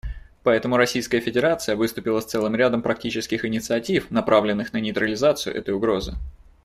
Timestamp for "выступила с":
1.75-2.25